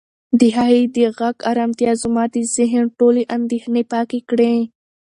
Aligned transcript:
د 0.39 0.41
هغې 0.57 0.81
د 0.95 0.97
غږ 1.17 1.35
ارامتیا 1.51 1.91
زما 2.03 2.23
د 2.35 2.37
ذهن 2.55 2.83
ټولې 2.97 3.23
اندېښنې 3.37 3.83
پاکې 3.93 4.19
کړې. 4.29 4.55